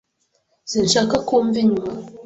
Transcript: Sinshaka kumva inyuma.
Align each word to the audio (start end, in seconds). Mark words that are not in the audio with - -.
Sinshaka 0.69 1.15
kumva 1.27 1.57
inyuma. 1.65 1.93